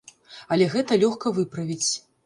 [0.55, 1.89] Але гэта лёгка выправіць.